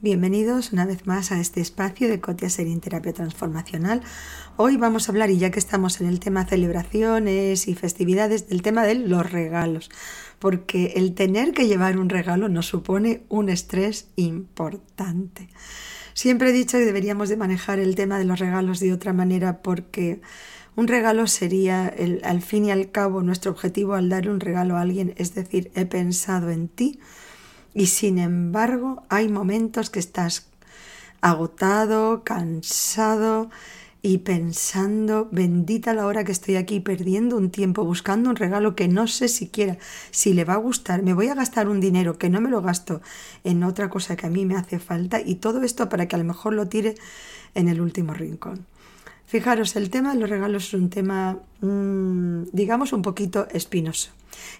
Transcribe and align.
Bienvenidos 0.00 0.72
una 0.72 0.86
vez 0.86 1.08
más 1.08 1.32
a 1.32 1.40
este 1.40 1.60
espacio 1.60 2.08
de 2.08 2.20
Cotia 2.20 2.48
Serín 2.48 2.80
Terapia 2.80 3.12
Transformacional. 3.12 4.00
Hoy 4.56 4.76
vamos 4.76 5.08
a 5.08 5.12
hablar, 5.12 5.28
y 5.28 5.38
ya 5.38 5.50
que 5.50 5.58
estamos 5.58 6.00
en 6.00 6.06
el 6.06 6.20
tema 6.20 6.46
celebraciones 6.46 7.66
y 7.66 7.74
festividades, 7.74 8.48
del 8.48 8.62
tema 8.62 8.84
de 8.84 8.94
los 8.94 9.30
regalos, 9.30 9.90
porque 10.38 10.92
el 10.94 11.14
tener 11.14 11.52
que 11.52 11.66
llevar 11.66 11.98
un 11.98 12.08
regalo 12.08 12.48
nos 12.48 12.66
supone 12.66 13.24
un 13.28 13.48
estrés 13.48 14.08
importante. 14.14 15.48
Siempre 16.18 16.50
he 16.50 16.52
dicho 16.52 16.78
que 16.78 16.84
deberíamos 16.84 17.28
de 17.28 17.36
manejar 17.36 17.78
el 17.78 17.94
tema 17.94 18.18
de 18.18 18.24
los 18.24 18.40
regalos 18.40 18.80
de 18.80 18.92
otra 18.92 19.12
manera 19.12 19.62
porque 19.62 20.20
un 20.74 20.88
regalo 20.88 21.28
sería, 21.28 21.86
el, 21.86 22.20
al 22.24 22.42
fin 22.42 22.64
y 22.64 22.72
al 22.72 22.90
cabo, 22.90 23.22
nuestro 23.22 23.52
objetivo 23.52 23.94
al 23.94 24.08
dar 24.08 24.28
un 24.28 24.40
regalo 24.40 24.76
a 24.76 24.80
alguien, 24.80 25.14
es 25.16 25.36
decir, 25.36 25.70
he 25.76 25.86
pensado 25.86 26.50
en 26.50 26.66
ti. 26.66 26.98
Y 27.72 27.86
sin 27.86 28.18
embargo, 28.18 29.04
hay 29.08 29.28
momentos 29.28 29.90
que 29.90 30.00
estás 30.00 30.48
agotado, 31.20 32.24
cansado 32.24 33.48
y 34.08 34.16
pensando, 34.16 35.28
bendita 35.32 35.92
la 35.92 36.06
hora 36.06 36.24
que 36.24 36.32
estoy 36.32 36.56
aquí 36.56 36.80
perdiendo 36.80 37.36
un 37.36 37.50
tiempo 37.50 37.84
buscando 37.84 38.30
un 38.30 38.36
regalo 38.36 38.74
que 38.74 38.88
no 38.88 39.06
sé 39.06 39.28
siquiera 39.28 39.76
si 40.10 40.32
le 40.32 40.44
va 40.44 40.54
a 40.54 40.56
gustar, 40.56 41.02
me 41.02 41.12
voy 41.12 41.28
a 41.28 41.34
gastar 41.34 41.68
un 41.68 41.78
dinero 41.78 42.16
que 42.16 42.30
no 42.30 42.40
me 42.40 42.48
lo 42.48 42.62
gasto 42.62 43.02
en 43.44 43.62
otra 43.64 43.90
cosa 43.90 44.16
que 44.16 44.26
a 44.26 44.30
mí 44.30 44.46
me 44.46 44.56
hace 44.56 44.78
falta 44.78 45.20
y 45.20 45.34
todo 45.34 45.62
esto 45.62 45.90
para 45.90 46.08
que 46.08 46.16
a 46.16 46.18
lo 46.18 46.24
mejor 46.24 46.54
lo 46.54 46.68
tire 46.68 46.94
en 47.54 47.68
el 47.68 47.82
último 47.82 48.14
rincón. 48.14 48.64
Fijaros, 49.26 49.76
el 49.76 49.90
tema 49.90 50.14
de 50.14 50.20
los 50.20 50.30
regalos 50.30 50.68
es 50.68 50.72
un 50.72 50.88
tema, 50.88 51.40
mm, 51.60 52.44
digamos, 52.50 52.94
un 52.94 53.02
poquito 53.02 53.46
espinoso. 53.50 54.12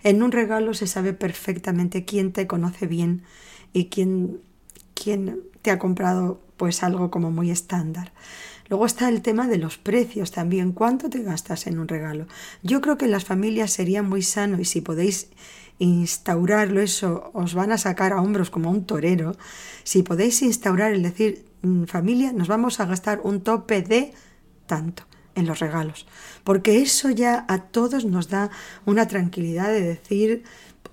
En 0.05 0.23
un 0.23 0.31
regalo 0.31 0.75
se 0.75 0.87
sabe 0.87 1.15
perfectamente 1.15 2.05
quién 2.05 2.33
te 2.35 2.47
conoce 2.47 2.87
bien 2.87 3.23
y 3.73 3.87
quién, 3.87 4.43
quién 4.93 5.41
te 5.63 5.71
ha 5.71 5.79
comprado 5.79 6.39
pues 6.59 6.83
algo 6.83 7.11
como 7.11 7.31
muy 7.31 7.51
estándar. 7.51 8.13
Luego 8.69 8.87
está 8.87 9.09
el 9.09 9.23
tema 9.23 9.49
de 9.49 9.59
los 9.59 9.79
precios 9.79 10.31
también. 10.31 10.73
¿Cuánto 10.73 11.09
te 11.09 11.23
gastas 11.23 11.67
en 11.67 11.79
un 11.79 11.89
regalo? 11.89 12.27
Yo 12.63 12.81
creo 12.81 12.99
que 12.99 13.07
en 13.07 13.13
las 13.13 13.25
familias 13.25 13.73
sería 13.73 14.03
muy 14.03 14.23
sano 14.23 14.61
y 14.61 14.65
si 14.65 14.81
podéis 14.81 15.31
instaurarlo, 15.79 16.81
eso 16.81 17.31
os 17.33 17.55
van 17.55 17.73
a 17.73 17.79
sacar 17.79 18.13
a 18.13 18.21
hombros 18.21 18.51
como 18.51 18.71
un 18.71 18.85
torero. 18.85 19.37
Si 19.85 20.03
podéis 20.03 20.43
instaurar 20.43 20.93
el 20.93 21.03
decir, 21.03 21.47
mm, 21.63 21.85
familia, 21.85 22.33
nos 22.33 22.49
vamos 22.49 22.81
a 22.81 22.87
gastar 22.87 23.21
un 23.23 23.41
tope 23.41 23.83
de 23.83 24.13
tanto 24.67 25.05
en 25.35 25.47
los 25.47 25.61
regalos, 25.61 26.07
porque 26.43 26.83
eso 26.83 27.11
ya 27.11 27.47
a 27.49 27.63
todos 27.63 28.05
nos 28.05 28.29
da 28.29 28.51
una 28.87 29.07
tranquilidad 29.07 29.69
de 29.69 29.83
decir, 29.83 30.43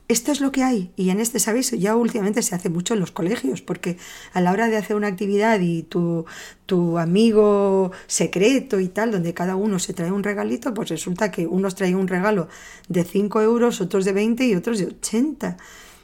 esto 0.08 0.32
es 0.32 0.40
lo 0.40 0.52
que 0.52 0.64
hay. 0.64 0.92
Y 0.96 1.10
en 1.10 1.20
este, 1.20 1.40
¿sabéis? 1.40 1.72
Ya 1.72 1.96
últimamente 1.96 2.42
se 2.44 2.54
hace 2.54 2.70
mucho 2.70 2.94
en 2.94 3.00
los 3.00 3.12
colegios, 3.12 3.62
porque 3.62 3.98
a 4.34 4.42
la 4.42 4.52
hora 4.52 4.68
de 4.68 4.78
hacer 4.78 4.96
una 4.96 5.08
actividad 5.08 5.60
y 5.60 5.84
tu, 5.84 6.26
tu 6.66 7.00
amigo 7.00 7.92
secreto 8.06 8.80
y 8.80 8.88
tal, 8.88 9.12
donde 9.12 9.34
cada 9.34 9.56
uno 9.56 9.80
se 9.80 9.94
trae 9.94 10.12
un 10.12 10.24
regalito, 10.24 10.74
pues 10.74 10.90
resulta 10.90 11.32
que 11.32 11.48
unos 11.48 11.76
traen 11.76 11.96
un 11.96 12.08
regalo 12.08 12.48
de 12.88 13.04
5 13.04 13.42
euros, 13.42 13.82
otros 13.82 14.06
de 14.06 14.14
20 14.14 14.46
y 14.46 14.56
otros 14.56 14.80
de 14.80 14.86
80. 14.86 15.58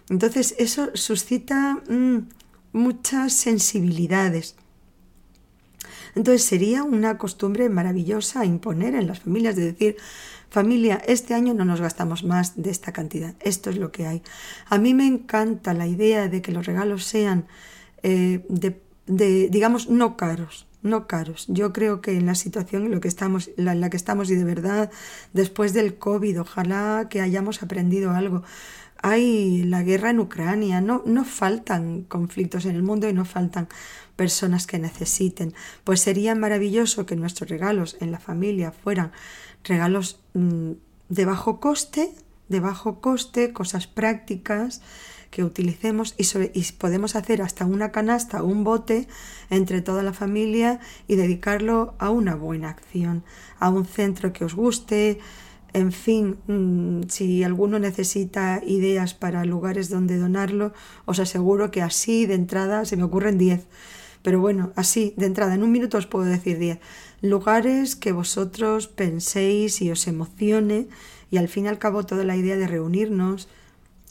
Entonces 0.10 0.56
eso 0.58 0.90
suscita 0.96 1.80
mm, 1.88 2.28
muchas 2.74 3.34
sensibilidades. 3.34 4.56
Entonces 6.16 6.44
sería 6.44 6.84
una 6.84 7.18
costumbre 7.18 7.70
maravillosa 7.70 8.46
imponer 8.46 8.96
en 8.96 9.08
las 9.08 9.22
familias 9.22 9.56
de 9.56 9.72
decir, 9.72 9.98
familia, 10.52 11.02
este 11.08 11.34
año 11.34 11.54
no 11.54 11.66
nos 11.66 11.82
gastamos 11.82 12.24
más 12.24 12.62
de 12.62 12.70
esta 12.70 12.92
cantidad, 12.92 13.34
esto 13.40 13.70
es 13.70 13.78
lo 13.78 13.92
que 13.92 14.06
hay. 14.06 14.22
A 14.68 14.78
mí 14.78 14.94
me 14.94 15.08
encanta 15.08 15.74
la 15.74 15.88
idea 15.88 16.28
de 16.28 16.42
que 16.42 16.52
los 16.52 16.66
regalos 16.66 17.06
sean, 17.06 17.48
eh, 18.04 18.46
de, 18.50 19.50
digamos, 19.50 19.90
no 19.90 20.18
caros, 20.18 20.68
no 20.84 21.08
caros. 21.08 21.46
Yo 21.48 21.72
creo 21.72 22.02
que 22.02 22.18
en 22.18 22.26
la 22.26 22.36
situación 22.36 22.86
en, 22.86 22.92
lo 22.92 23.00
que 23.00 23.08
estamos, 23.08 23.50
en 23.56 23.82
la 23.82 23.90
que 23.90 23.98
estamos 23.98 24.30
y 24.30 24.36
de 24.36 24.44
verdad 24.44 24.92
después 25.32 25.74
del 25.74 25.98
COVID, 25.98 26.42
ojalá 26.42 27.08
que 27.10 27.22
hayamos 27.22 27.64
aprendido 27.64 28.12
algo 28.12 28.44
hay 29.02 29.64
la 29.64 29.82
guerra 29.82 30.12
en 30.12 30.20
Ucrania, 30.20 30.80
no, 30.80 31.02
no 31.06 31.26
faltan 31.26 32.04
conflictos 32.04 32.66
en 32.66 32.76
el 32.76 32.84
mundo 32.84 33.10
y 33.10 33.14
no 33.14 33.26
faltan 33.26 33.68
personas 34.16 34.68
que 34.68 34.78
necesiten. 34.78 35.54
Pues 35.84 36.02
sería 36.02 36.36
maravilloso 36.36 37.06
que 37.06 37.16
nuestros 37.16 37.50
regalos 37.50 37.98
en 38.00 38.12
la 38.12 38.20
familia 38.20 38.72
fueran 38.72 39.12
regalos 39.64 40.20
mm, 40.34 40.72
de 41.10 41.26
bajo 41.26 41.60
coste, 41.60 42.14
de 42.50 42.60
bajo 42.60 43.02
coste, 43.02 43.54
cosas 43.54 43.88
prácticas 43.88 44.82
que 45.30 45.44
utilicemos 45.46 46.14
y, 46.18 46.26
y, 46.54 46.64
podemos 46.74 47.16
hacer 47.16 47.42
hasta 47.42 47.66
una 47.66 47.92
canasta 47.92 48.44
o 48.44 48.48
un 48.48 48.66
bote 48.66 49.08
entre 49.50 49.82
toda 49.82 50.04
la 50.04 50.12
familia 50.12 50.82
y 51.08 51.16
dedicarlo 51.16 51.96
a 52.00 52.10
una 52.10 52.36
buena 52.36 52.70
acción, 52.70 53.24
a 53.60 53.70
un 53.70 53.86
centro 53.86 54.34
que 54.34 54.44
os 54.44 54.56
guste, 54.56 55.20
en 55.74 55.92
fin, 55.94 56.38
mm, 56.48 57.08
si 57.08 57.44
alguno 57.44 57.80
necesita 57.80 58.62
ideas 58.66 59.14
para 59.14 59.46
lugares 59.46 59.90
donde 59.90 60.18
donarlo, 60.18 60.74
os 61.06 61.20
aseguro 61.20 61.72
que 61.72 61.82
así 61.82 62.26
de 62.26 62.36
entrada 62.36 62.84
se 62.84 62.98
me 62.98 63.04
ocurren 63.04 63.38
10. 63.38 63.66
Pero 64.22 64.40
bueno, 64.40 64.72
así 64.76 65.14
de 65.18 65.26
entrada, 65.26 65.56
en 65.56 65.64
un 65.64 65.72
minuto 65.72 65.98
os 65.98 66.08
puedo 66.08 66.26
decir 66.26 66.58
10. 66.60 66.80
Lugares 67.22 67.96
que 67.96 68.12
vosotros 68.12 68.88
penséis 68.88 69.82
y 69.82 69.92
os 69.92 70.08
emocione 70.08 70.88
y 71.30 71.38
al 71.38 71.48
fin 71.48 71.66
y 71.66 71.68
al 71.70 71.80
cabo 71.80 72.06
toda 72.06 72.24
la 72.24 72.36
idea 72.36 72.58
de 72.58 72.68
reunirnos 72.68 73.48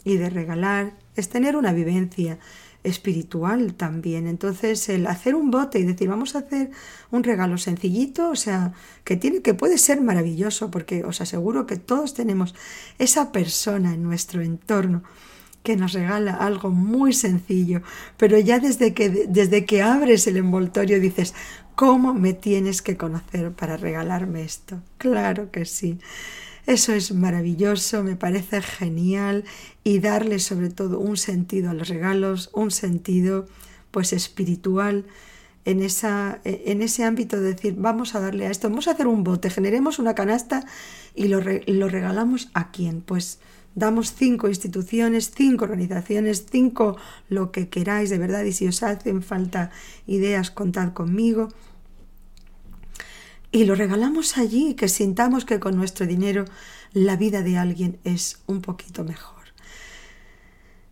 y 0.04 0.16
de 0.16 0.30
regalar 0.30 0.94
es 1.16 1.28
tener 1.28 1.56
una 1.56 1.72
vivencia 1.72 2.38
espiritual 2.82 3.74
también. 3.74 4.26
Entonces, 4.26 4.88
el 4.88 5.06
hacer 5.06 5.34
un 5.34 5.50
bote 5.50 5.78
y 5.78 5.84
decir, 5.84 6.08
vamos 6.08 6.34
a 6.34 6.40
hacer 6.40 6.70
un 7.10 7.22
regalo 7.22 7.58
sencillito, 7.58 8.30
o 8.30 8.36
sea, 8.36 8.72
que 9.04 9.16
tiene 9.16 9.42
que 9.42 9.54
puede 9.54 9.78
ser 9.78 10.00
maravilloso 10.00 10.70
porque 10.70 11.04
os 11.04 11.20
aseguro 11.20 11.66
que 11.66 11.76
todos 11.76 12.14
tenemos 12.14 12.54
esa 12.98 13.32
persona 13.32 13.94
en 13.94 14.02
nuestro 14.02 14.42
entorno 14.42 15.02
que 15.62 15.76
nos 15.76 15.92
regala 15.92 16.32
algo 16.34 16.70
muy 16.70 17.12
sencillo, 17.12 17.82
pero 18.16 18.38
ya 18.38 18.58
desde 18.58 18.94
que 18.94 19.10
desde 19.28 19.66
que 19.66 19.82
abres 19.82 20.26
el 20.26 20.36
envoltorio 20.36 21.00
dices, 21.00 21.34
¿cómo 21.74 22.14
me 22.14 22.32
tienes 22.32 22.82
que 22.82 22.96
conocer 22.96 23.52
para 23.52 23.76
regalarme 23.76 24.42
esto? 24.42 24.80
Claro 24.98 25.50
que 25.50 25.64
sí. 25.64 25.98
Eso 26.66 26.92
es 26.92 27.12
maravilloso, 27.12 28.02
me 28.02 28.16
parece 28.16 28.62
genial 28.62 29.44
y 29.82 29.98
darle 29.98 30.38
sobre 30.38 30.70
todo 30.70 31.00
un 31.00 31.16
sentido 31.16 31.70
a 31.70 31.74
los 31.74 31.88
regalos, 31.88 32.50
un 32.52 32.70
sentido 32.70 33.46
pues 33.90 34.12
espiritual 34.12 35.04
en, 35.64 35.82
esa, 35.82 36.40
en 36.44 36.82
ese 36.82 37.04
ámbito 37.04 37.40
de 37.40 37.54
decir, 37.54 37.74
vamos 37.76 38.14
a 38.14 38.20
darle 38.20 38.46
a 38.46 38.50
esto, 38.50 38.68
vamos 38.68 38.88
a 38.88 38.92
hacer 38.92 39.06
un 39.06 39.24
bote, 39.24 39.50
generemos 39.50 39.98
una 39.98 40.14
canasta 40.14 40.64
y 41.14 41.28
lo, 41.28 41.40
lo 41.66 41.88
regalamos 41.88 42.50
a 42.54 42.70
quién. 42.70 43.02
Pues 43.02 43.40
damos 43.74 44.14
cinco 44.14 44.48
instituciones, 44.48 45.30
cinco 45.34 45.64
organizaciones, 45.64 46.46
cinco 46.50 46.96
lo 47.28 47.52
que 47.52 47.68
queráis 47.68 48.10
de 48.10 48.18
verdad 48.18 48.44
y 48.44 48.52
si 48.52 48.66
os 48.66 48.82
hacen 48.82 49.22
falta 49.22 49.70
ideas, 50.06 50.50
contad 50.50 50.92
conmigo 50.92 51.48
y 53.52 53.64
lo 53.64 53.74
regalamos 53.74 54.38
allí, 54.38 54.74
que 54.74 54.88
sintamos 54.88 55.44
que 55.44 55.58
con 55.58 55.76
nuestro 55.76 56.06
dinero 56.06 56.44
la 56.92 57.16
vida 57.16 57.42
de 57.42 57.58
alguien 57.58 57.98
es 58.04 58.42
un 58.46 58.60
poquito 58.60 59.04
mejor. 59.04 59.40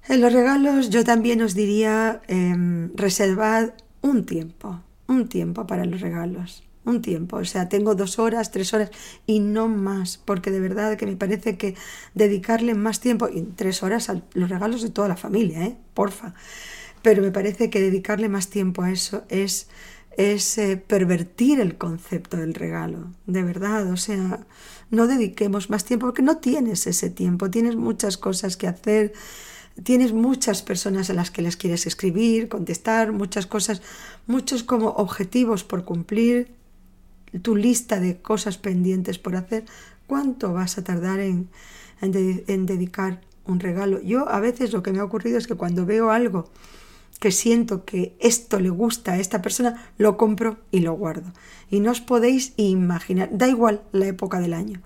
En 0.09 0.21
los 0.21 0.33
regalos 0.33 0.91
yo 0.91 1.05
también 1.05 1.43
os 1.43 1.55
diría, 1.55 2.23
em, 2.27 2.91
reservad 2.97 3.75
un 4.01 4.27
tiempo, 4.27 4.81
un 5.07 5.29
tiempo 5.29 5.67
para 5.67 5.85
los 5.85 6.01
regalos, 6.01 6.65
un 6.85 7.03
tiempo. 7.03 7.37
O 7.37 7.45
sea, 7.45 7.69
tengo 7.69 7.95
dos 7.95 8.19
horas, 8.19 8.51
tres 8.51 8.73
horas 8.75 8.91
y 9.27 9.41
no 9.41 9.69
más, 9.69 10.19
porque 10.19 10.51
de 10.51 10.61
verdad 10.61 10.97
que 10.97 11.07
me 11.07 11.17
parece 11.17 11.57
que 11.57 11.75
dedicarle 12.15 12.75
más 12.75 13.01
tiempo, 13.01 13.29
y 13.29 13.43
tres 13.43 13.83
horas 13.83 14.09
a 14.11 14.23
los 14.35 14.49
regalos 14.49 14.83
de 14.83 14.91
toda 14.91 15.09
la 15.09 15.17
familia, 15.17 15.65
¿eh? 15.65 15.77
Porfa. 15.95 16.35
Pero 17.03 17.23
me 17.23 17.31
parece 17.31 17.71
que 17.71 17.81
dedicarle 17.81 18.29
más 18.29 18.49
tiempo 18.49 18.83
a 18.83 18.91
eso 18.91 19.25
es 19.29 19.69
es 20.19 20.59
eh, 20.59 20.77
pervertir 20.77 21.61
el 21.61 21.79
concepto 21.79 22.37
del 22.39 22.53
regalo, 22.53 23.15
de 23.27 23.45
verdad, 23.45 23.89
o 23.93 23.97
sea, 23.97 24.45
no 24.91 25.07
dediquemos 25.07 25.71
más 25.71 25.85
tiempo 25.85 26.07
porque 26.07 26.23
no 26.23 26.39
tienes 26.39 26.89
ese 26.89 27.09
tiempo, 27.09 27.51
tienes 27.51 27.77
muchas 27.77 28.19
cosas 28.19 28.57
que 28.57 28.67
hacer, 28.67 29.13
tienes 29.83 30.13
muchas 30.13 30.63
personas 30.63 31.11
a 31.11 31.15
las 31.15 31.31
que 31.31 31.43
les 31.43 31.57
quieres 31.57 31.87
escribir, 31.87 32.49
contestar, 32.49 33.13
muchas 33.13 33.47
cosas, 33.47 33.83
muchos 34.27 34.63
como 34.63 34.89
objetivos 34.89 35.65
por 35.65 35.85
cumplir, 35.85 36.55
tu 37.43 37.57
lista 37.57 38.01
de 38.01 38.21
cosas 38.21 38.59
pendientes 38.59 39.19
por 39.19 39.37
hacer, 39.37 39.65
¿cuánto 40.07 40.53
vas 40.53 40.79
a 40.79 40.85
tardar 40.85 41.21
en, 41.21 41.49
dedicar 42.01 43.21
un 43.45 43.61
regalo? 43.61 44.01
Yo 44.03 44.29
a 44.29 44.41
veces 44.41 44.73
lo 44.73 44.83
que 44.83 44.93
me 44.93 45.01
ha 45.01 45.05
ocurrido 45.05 45.39
es 45.39 45.47
que 45.47 45.55
cuando 45.55 45.87
veo 45.87 46.11
algo 46.11 46.51
que 47.21 47.33
siento 47.33 47.85
que 47.85 48.17
esto 48.21 48.61
le 48.61 48.71
gusta 48.71 49.13
a 49.13 49.19
esta 49.19 49.43
persona, 49.43 49.91
lo 49.99 50.17
compro 50.17 50.59
y 50.71 50.81
lo 50.81 50.93
guardo. 50.93 51.33
Y 51.69 51.81
no 51.81 51.91
os 51.91 52.01
podéis 52.01 52.53
imaginar, 52.57 53.29
da 53.33 53.49
igual 53.49 53.83
la 53.93 54.07
época 54.07 54.41
del 54.41 54.55
año, 54.55 54.81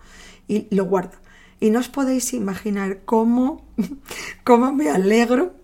y 0.49 0.67
lo 0.75 0.87
guardo. 0.87 1.22
Y 1.63 1.71
no 1.71 1.79
os 1.79 1.89
podéis 1.89 2.35
imaginar 2.35 3.03
cómo, 3.05 3.63
cómo 4.45 4.73
me 4.73 4.91
alegro 4.91 5.55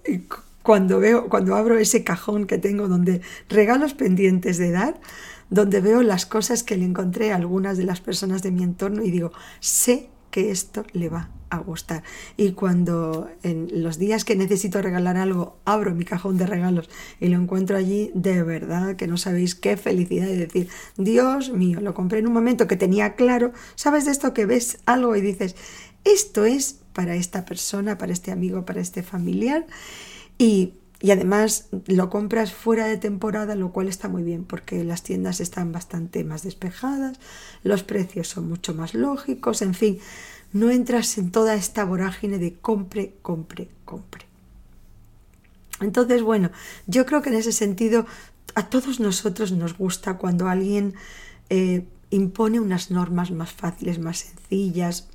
cuando 0.63 1.01
veo, 1.01 1.29
cuando 1.29 1.57
abro 1.57 1.77
ese 1.77 2.05
cajón 2.05 2.47
que 2.47 2.57
tengo 2.57 2.87
donde 2.87 3.21
regalos 3.49 3.95
pendientes 3.95 4.59
de 4.59 4.71
dar, 4.71 5.01
donde 5.51 5.81
veo 5.81 6.05
las 6.05 6.25
cosas 6.25 6.63
que 6.63 6.77
le 6.77 6.85
encontré 6.85 7.33
a 7.33 7.37
algunas 7.37 7.77
de 7.77 7.83
las 7.83 8.01
personas 8.01 8.45
de 8.45 8.53
mi 8.53 8.63
entorno 8.63 9.03
y 9.03 9.11
digo, 9.11 9.33
sé 9.59 10.09
que 10.31 10.53
esto 10.53 10.85
le 10.93 11.09
va 11.09 11.31
a 11.51 11.59
gustar. 11.59 12.03
Y 12.37 12.53
cuando 12.53 13.31
en 13.43 13.69
los 13.83 13.99
días 13.99 14.25
que 14.25 14.37
necesito 14.37 14.83
regalar 14.83 15.17
algo, 15.17 15.57
abro 15.65 15.95
mi 15.95 16.05
cajón 16.05 16.37
de 16.37 16.47
regalos 16.47 16.91
y 17.21 17.29
lo 17.29 17.41
encuentro 17.41 17.77
allí, 17.77 18.11
de 18.15 18.43
verdad 18.43 18.97
que 18.97 19.07
no 19.07 19.17
sabéis 19.17 19.55
qué 19.55 19.77
felicidad 19.77 20.27
de 20.27 20.37
decir, 20.37 20.69
Dios 20.97 21.51
mío, 21.51 21.81
lo 21.81 21.95
compré 21.95 22.19
en 22.19 22.27
un 22.27 22.35
momento 22.35 22.67
que 22.67 22.77
tenía 22.77 23.15
claro, 23.15 23.53
¿sabes 23.75 24.05
de 24.05 24.13
esto 24.13 24.35
que 24.35 24.47
ves 24.47 24.79
algo 24.85 25.17
y 25.17 25.21
dices, 25.21 25.57
esto 26.05 26.45
es 26.45 26.81
para 26.93 27.15
esta 27.15 27.45
persona, 27.45 27.99
para 27.99 28.13
este 28.13 28.31
amigo, 28.31 28.65
para 28.65 28.81
este 28.81 29.03
familiar? 29.03 29.67
Y 30.39 30.75
y 31.01 31.13
además 31.13 31.69
lo 31.87 32.11
compras 32.11 32.53
fuera 32.53 32.87
de 32.87 32.97
temporada, 32.97 33.55
lo 33.55 33.73
cual 33.73 33.89
está 33.89 34.09
muy 34.09 34.25
bien 34.25 34.45
porque 34.45 34.83
las 34.83 35.05
tiendas 35.05 35.41
están 35.41 35.71
bastante 35.71 36.25
más 36.25 36.43
despejadas, 36.43 37.19
los 37.63 37.85
precios 37.85 38.29
son 38.29 38.49
mucho 38.49 38.75
más 38.75 38.95
lógicos, 38.95 39.63
en 39.63 39.75
fin, 39.75 40.01
no 40.53 40.71
entras 40.71 41.17
en 41.19 41.31
toda 41.31 41.55
esta 41.55 41.85
vorágine 41.85 42.39
de 42.39 42.55
compre, 42.55 43.15
compre, 43.23 43.69
compre. 43.85 44.27
Entonces, 45.81 46.23
bueno, 46.23 46.51
yo 46.89 47.07
creo 47.07 47.23
que 47.23 47.29
en 47.29 47.37
ese 47.37 47.53
sentido 47.53 48.05
a 48.57 48.69
todos 48.69 48.99
nosotros 48.99 49.53
nos 49.53 49.79
gusta 49.79 50.19
cuando 50.19 50.49
alguien 50.49 50.95
eh, 51.49 51.87
impone 52.11 52.59
unas 52.59 52.91
normas 52.91 53.31
más 53.31 53.53
fáciles, 53.53 54.01
más 54.01 54.19
sencillas, 54.19 55.07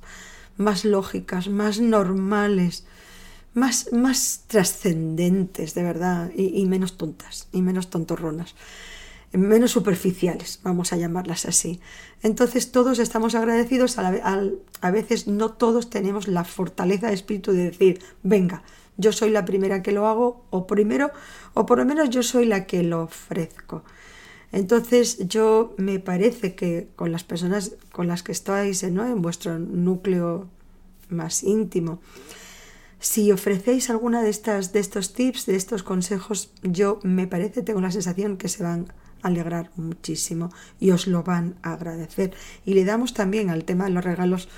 más 0.56 0.84
lógicas, 0.84 1.48
más 1.48 1.80
normales 1.80 2.84
más, 3.54 3.92
más 3.92 4.44
trascendentes, 4.48 5.74
de 5.74 5.82
verdad, 5.82 6.30
y, 6.36 6.66
menos 6.66 6.98
tontas, 6.98 7.48
y 7.52 7.62
menos 7.62 7.88
tontorronas, 7.88 8.54
menos 9.32 9.70
superficiales, 9.70 10.60
vamos 10.62 10.92
a 10.92 10.96
llamarlas 10.96 11.46
así. 11.46 11.80
Entonces 12.22 12.72
todos 12.72 12.98
estamos 12.98 13.34
agradecidos, 13.34 13.98
a, 13.98 14.42
a 14.80 14.90
veces 14.90 15.28
no 15.28 15.52
todos 15.52 15.88
tenemos 15.88 16.28
la 16.28 16.44
fortaleza 16.44 17.08
de 17.08 17.14
espíritu 17.14 17.52
de 17.52 17.70
decir, 17.70 18.02
venga, 18.22 18.62
yo 18.96 19.12
soy 19.12 19.30
la 19.30 19.44
primera 19.44 19.82
que 19.82 19.92
lo 19.92 20.06
hago, 20.08 20.44
o 20.50 20.66
primero, 20.66 21.10
o 21.54 21.64
por 21.64 21.78
lo 21.78 21.84
menos 21.84 22.10
yo 22.10 22.22
soy 22.22 22.46
la 22.46 22.66
que 22.66 22.82
lo 22.82 23.02
ofrezco. 23.02 23.84
Entonces 24.54 25.18
yo 25.26 25.74
me 25.78 25.98
parece 25.98 26.54
que 26.54 26.86
con 26.94 27.10
las 27.10 27.24
personas 27.24 27.72
con 27.90 28.06
las 28.06 28.22
que 28.22 28.30
estáis 28.30 28.84
en 28.84 29.20
vuestro 29.20 29.58
núcleo 29.58 30.48
más 31.08 31.42
íntimo, 31.42 32.00
si 33.00 33.32
ofrecéis 33.32 33.90
alguna 33.90 34.22
de, 34.22 34.30
estas, 34.30 34.72
de 34.72 34.78
estos 34.78 35.12
tips, 35.12 35.46
de 35.46 35.56
estos 35.56 35.82
consejos, 35.82 36.52
yo 36.62 37.00
me 37.02 37.26
parece, 37.26 37.62
tengo 37.62 37.80
la 37.80 37.90
sensación 37.90 38.36
que 38.36 38.48
se 38.48 38.62
van 38.62 38.92
a 39.22 39.26
alegrar 39.26 39.72
muchísimo 39.74 40.50
y 40.78 40.92
os 40.92 41.08
lo 41.08 41.24
van 41.24 41.56
a 41.62 41.72
agradecer. 41.72 42.32
Y 42.64 42.74
le 42.74 42.84
damos 42.84 43.12
también 43.12 43.50
al 43.50 43.64
tema 43.64 43.86
de 43.86 43.90
los 43.90 44.04
regalos 44.04 44.48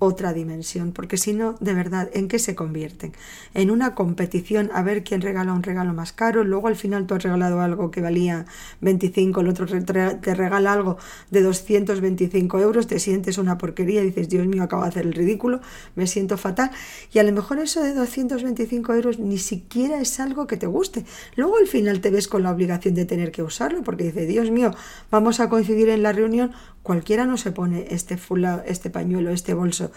otra 0.00 0.32
dimensión, 0.32 0.92
porque 0.92 1.18
si 1.18 1.34
no, 1.34 1.56
de 1.60 1.74
verdad, 1.74 2.10
¿en 2.14 2.26
qué 2.26 2.38
se 2.38 2.54
convierten? 2.54 3.12
En 3.52 3.70
una 3.70 3.94
competición 3.94 4.70
a 4.72 4.82
ver 4.82 5.04
quién 5.04 5.20
regala 5.20 5.52
un 5.52 5.62
regalo 5.62 5.92
más 5.92 6.12
caro, 6.12 6.42
luego 6.42 6.68
al 6.68 6.76
final 6.76 7.06
tú 7.06 7.14
has 7.14 7.22
regalado 7.22 7.60
algo 7.60 7.90
que 7.90 8.00
valía 8.00 8.46
25, 8.80 9.42
el 9.42 9.48
otro 9.48 9.66
te 9.66 10.34
regala 10.34 10.72
algo 10.72 10.96
de 11.30 11.42
225 11.42 12.58
euros, 12.60 12.86
te 12.86 12.98
sientes 12.98 13.36
una 13.36 13.58
porquería, 13.58 14.00
dices, 14.00 14.30
Dios 14.30 14.46
mío, 14.46 14.62
acabo 14.62 14.84
de 14.84 14.88
hacer 14.88 15.04
el 15.04 15.12
ridículo, 15.12 15.60
me 15.96 16.06
siento 16.06 16.38
fatal, 16.38 16.70
y 17.12 17.18
a 17.18 17.22
lo 17.22 17.32
mejor 17.32 17.58
eso 17.58 17.82
de 17.82 17.92
225 17.92 18.94
euros 18.94 19.18
ni 19.18 19.36
siquiera 19.36 20.00
es 20.00 20.18
algo 20.18 20.46
que 20.46 20.56
te 20.56 20.66
guste. 20.66 21.04
Luego 21.36 21.58
al 21.58 21.66
final 21.66 22.00
te 22.00 22.10
ves 22.10 22.26
con 22.26 22.42
la 22.42 22.50
obligación 22.50 22.94
de 22.94 23.04
tener 23.04 23.32
que 23.32 23.42
usarlo, 23.42 23.82
porque 23.82 24.04
dices, 24.04 24.26
Dios 24.26 24.50
mío, 24.50 24.74
vamos 25.10 25.40
a 25.40 25.50
coincidir 25.50 25.90
en 25.90 26.02
la 26.02 26.12
reunión, 26.12 26.52
cualquiera 26.82 27.26
no 27.26 27.36
se 27.36 27.52
pone 27.52 27.88
este, 27.90 28.16
fula, 28.16 28.64
este 28.66 28.88
pañuelo, 28.88 29.28
este 29.30 29.52
bolso 29.52 29.89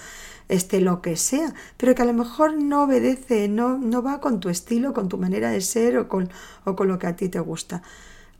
este 0.49 0.81
lo 0.81 1.01
que 1.01 1.15
sea, 1.15 1.53
pero 1.77 1.95
que 1.95 2.01
a 2.01 2.05
lo 2.05 2.13
mejor 2.13 2.55
no 2.55 2.83
obedece, 2.83 3.47
no, 3.47 3.77
no 3.77 4.01
va 4.03 4.19
con 4.19 4.39
tu 4.39 4.49
estilo, 4.49 4.93
con 4.93 5.09
tu 5.09 5.17
manera 5.17 5.51
de 5.51 5.61
ser 5.61 5.97
o 5.97 6.07
con, 6.07 6.29
o 6.65 6.75
con 6.75 6.87
lo 6.87 6.99
que 6.99 7.07
a 7.07 7.15
ti 7.15 7.29
te 7.29 7.39
gusta. 7.39 7.81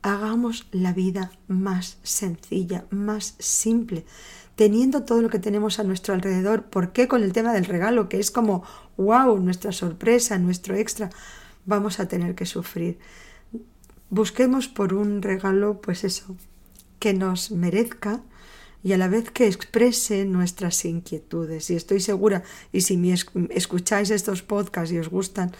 Hagamos 0.02 0.66
la 0.70 0.92
vida 0.92 1.30
más 1.48 1.98
sencilla, 2.02 2.84
más 2.90 3.36
simple, 3.38 4.04
teniendo 4.54 5.04
todo 5.04 5.22
lo 5.22 5.30
que 5.30 5.38
tenemos 5.38 5.78
a 5.78 5.84
nuestro 5.84 6.14
alrededor. 6.14 6.64
¿Por 6.64 6.92
qué 6.92 7.08
con 7.08 7.22
el 7.22 7.32
tema 7.32 7.52
del 7.52 7.64
regalo, 7.64 8.08
que 8.08 8.20
es 8.20 8.30
como, 8.30 8.64
wow, 8.96 9.38
nuestra 9.38 9.72
sorpresa, 9.72 10.38
nuestro 10.38 10.76
extra, 10.76 11.10
vamos 11.64 12.00
a 12.00 12.06
tener 12.06 12.34
que 12.34 12.44
sufrir? 12.44 12.98
Busquemos 14.10 14.68
por 14.68 14.92
un 14.92 15.22
regalo, 15.22 15.80
pues 15.80 16.04
eso, 16.04 16.36
que 16.98 17.14
nos 17.14 17.50
merezca, 17.50 18.20
y 18.84 18.92
a 18.92 18.98
la 18.98 19.08
vez 19.08 19.30
que 19.30 19.46
exprese 19.46 20.26
nuestras 20.26 20.84
inquietudes. 20.84 21.70
Y 21.70 21.74
estoy 21.74 22.00
segura, 22.00 22.44
y 22.70 22.82
si 22.82 22.98
me 22.98 23.14
escucháis 23.50 24.10
estos 24.10 24.42
podcasts 24.42 24.92
y 24.92 24.98
os 24.98 25.08
gustan, 25.08 25.52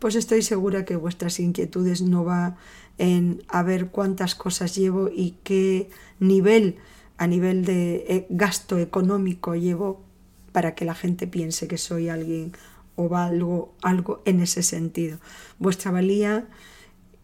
pues 0.00 0.16
estoy 0.16 0.42
segura 0.42 0.84
que 0.84 0.96
vuestras 0.96 1.38
inquietudes 1.38 2.02
no 2.02 2.24
va 2.24 2.56
en 2.98 3.44
a 3.46 3.62
ver 3.62 3.86
cuántas 3.86 4.34
cosas 4.34 4.74
llevo 4.74 5.08
y 5.14 5.36
qué 5.44 5.90
nivel 6.18 6.76
a 7.18 7.28
nivel 7.28 7.64
de 7.64 8.04
eh, 8.08 8.26
gasto 8.30 8.78
económico 8.78 9.54
llevo 9.54 10.02
para 10.50 10.74
que 10.74 10.84
la 10.84 10.96
gente 10.96 11.28
piense 11.28 11.68
que 11.68 11.78
soy 11.78 12.08
alguien 12.08 12.52
o 12.96 13.08
valgo 13.08 13.74
algo 13.80 14.22
en 14.24 14.40
ese 14.40 14.64
sentido. 14.64 15.18
Vuestra 15.60 15.92
valía 15.92 16.48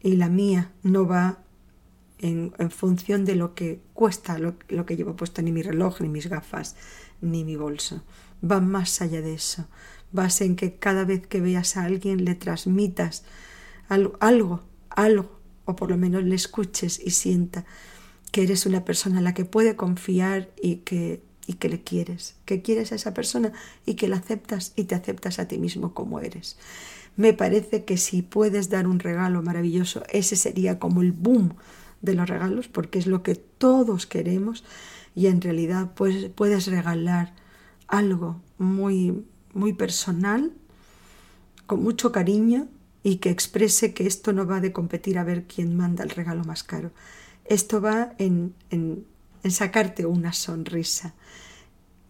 y 0.02 0.12
la 0.12 0.28
mía 0.28 0.70
no 0.84 1.04
va 1.06 1.40
en, 2.18 2.52
función 2.70 3.24
de 3.24 3.36
lo 3.36 3.54
que 3.54 3.80
cuesta 3.94 4.38
lo, 4.38 4.56
que 4.58 4.96
llevo 4.96 5.16
puesto, 5.16 5.42
ni 5.42 5.52
mi 5.52 5.62
reloj, 5.62 6.00
ni 6.00 6.08
mis 6.08 6.28
gafas, 6.28 6.76
ni 7.20 7.44
mi 7.44 7.56
bolso. 7.56 8.02
Va 8.42 8.60
más 8.60 9.00
allá 9.00 9.22
de 9.22 9.34
eso. 9.34 9.66
Va 10.16 10.28
en 10.40 10.56
que 10.56 10.76
cada 10.76 11.04
vez 11.04 11.26
que 11.26 11.40
veas 11.40 11.76
a 11.76 11.84
alguien 11.84 12.24
le 12.24 12.34
transmitas 12.34 13.24
algo, 13.88 14.60
algo, 14.90 15.38
o 15.64 15.76
por 15.76 15.90
lo 15.90 15.96
menos 15.96 16.24
le 16.24 16.34
escuches 16.34 17.00
y 17.04 17.10
sienta 17.10 17.64
que 18.32 18.42
eres 18.42 18.66
una 18.66 18.84
persona 18.84 19.18
en 19.18 19.24
la 19.24 19.34
que 19.34 19.44
puede 19.44 19.76
confiar 19.76 20.50
y 20.60 20.76
que, 20.76 21.22
y 21.46 21.54
que 21.54 21.68
le 21.68 21.82
quieres, 21.82 22.36
que 22.44 22.62
quieres 22.62 22.92
a 22.92 22.94
esa 22.94 23.14
persona 23.14 23.52
y 23.86 23.94
que 23.94 24.08
la 24.08 24.16
aceptas 24.16 24.72
y 24.76 24.84
te 24.84 24.94
aceptas 24.94 25.38
a 25.38 25.48
ti 25.48 25.58
mismo 25.58 25.94
como 25.94 26.20
eres. 26.20 26.58
Me 27.16 27.32
parece 27.32 27.84
que 27.84 27.96
si 27.96 28.22
puedes 28.22 28.68
dar 28.70 28.86
un 28.86 29.00
regalo 29.00 29.42
maravilloso, 29.42 30.04
ese 30.10 30.36
sería 30.36 30.78
como 30.78 31.02
el 31.02 31.12
boom 31.12 31.54
de 32.02 32.14
los 32.14 32.28
regalos 32.28 32.68
porque 32.68 32.98
es 32.98 33.06
lo 33.06 33.22
que 33.22 33.34
todos 33.34 34.06
queremos 34.06 34.64
y 35.14 35.26
en 35.26 35.40
realidad 35.40 35.92
pues, 35.94 36.30
puedes 36.34 36.66
regalar 36.66 37.34
algo 37.88 38.40
muy, 38.58 39.24
muy 39.52 39.72
personal, 39.72 40.52
con 41.66 41.82
mucho 41.82 42.12
cariño 42.12 42.68
y 43.02 43.16
que 43.16 43.30
exprese 43.30 43.94
que 43.94 44.06
esto 44.06 44.32
no 44.32 44.46
va 44.46 44.60
de 44.60 44.72
competir 44.72 45.18
a 45.18 45.24
ver 45.24 45.44
quién 45.44 45.76
manda 45.76 46.04
el 46.04 46.10
regalo 46.10 46.44
más 46.44 46.62
caro. 46.62 46.92
Esto 47.44 47.80
va 47.80 48.12
en, 48.18 48.54
en, 48.70 49.06
en 49.42 49.50
sacarte 49.50 50.06
una 50.06 50.32
sonrisa. 50.32 51.14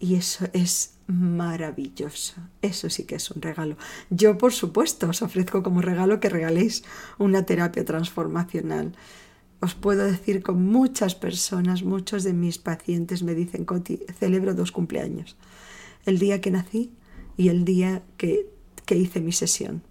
Y 0.00 0.14
eso 0.14 0.47
es 0.52 0.95
maravilloso. 1.07 2.35
Eso 2.62 2.90
sí 2.90 3.04
que 3.04 3.16
es 3.16 3.30
un 3.30 3.42
regalo. 3.42 3.76
Yo, 4.11 4.38
por 4.38 4.52
supuesto, 4.52 5.09
os 5.09 5.23
ofrezco 5.23 5.62
como 5.62 5.80
regalo 5.80 6.21
que 6.21 6.28
regaléis 6.28 6.85
una 7.18 7.45
terapia 7.45 7.85
transformacional 7.85 8.92
os 9.61 9.75
puedo 9.75 10.05
decir 10.05 10.43
con 10.43 10.65
muchas 10.65 11.15
personas, 11.15 11.83
muchos 11.83 12.23
de 12.23 12.33
mis 12.33 12.59
pacientes 12.59 13.23
me 13.23 13.35
dicen, 13.35 13.65
Coti, 13.65 14.00
celebro 14.19 14.55
dos 14.55 14.73
cumpleaños. 14.73 15.37
El 16.07 16.19
día 16.19 16.41
que 16.41 16.50
nací 16.50 16.93
y 17.37 17.49
el 17.49 17.65
día 17.65 18.03
que, 18.17 18.49
que 18.87 18.97
hice 18.97 19.21
mi 19.21 19.33
sesión. 19.33 19.83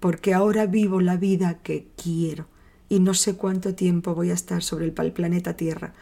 Porque 0.00 0.32
ahora 0.32 0.66
vivo 0.66 1.00
la 1.00 1.16
vida 1.16 1.58
que 1.62 1.88
quiero 2.02 2.46
y 2.88 3.00
no 3.00 3.14
sé 3.14 3.34
cuánto 3.34 3.74
tiempo 3.74 4.14
voy 4.14 4.30
a 4.30 4.34
estar 4.34 4.62
sobre 4.62 4.86
el 4.86 4.92
planeta 4.92 5.56
Tierra, 5.56 5.92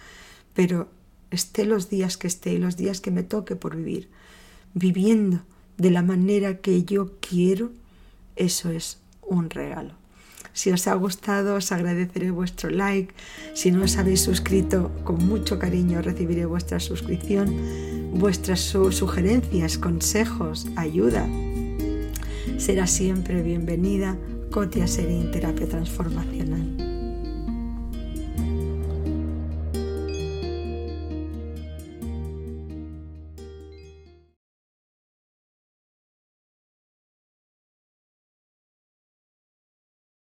pero 0.55 0.89
esté 1.31 1.65
los 1.65 1.91
días 1.91 2.17
que 2.17 2.29
esté 2.29 2.53
y 2.53 2.59
los 2.59 2.77
días 2.77 3.01
que 3.01 3.11
me 3.11 3.23
toque 3.23 3.57
por 3.57 3.77
vivir, 3.77 4.09
viviendo 4.75 5.41
de 5.77 5.91
la 5.91 6.03
manera 6.03 6.59
que 6.59 6.85
yo 6.85 7.15
quiero, 7.21 7.73
eso 8.37 8.71
es 8.71 8.99
un 9.23 9.51
regalo. 9.51 9.95
Si 10.57 10.73
os 10.73 10.89
ha 10.89 10.95
gustado, 10.95 11.55
os 11.55 11.71
agradeceré 11.71 12.31
vuestro 12.31 12.71
like. 12.71 13.13
Si 13.53 13.71
no 13.71 13.85
os 13.85 14.01
habéis 14.01 14.25
suscrito, 14.25 14.89
con 15.05 15.21
mucho 15.29 15.59
cariño 15.59 16.01
recibiré 16.01 16.47
vuestra 16.47 16.81
suscripción, 16.81 17.53
vuestras 18.15 18.61
sugerencias, 18.61 19.77
consejos, 19.77 20.67
ayuda. 20.77 21.29
Será 22.57 22.87
siempre 22.87 23.43
bienvenida 23.43 24.17
Cotia 24.51 24.87
Serín 24.87 25.31
Terapia 25.31 25.69
Transformacional. 25.69 26.86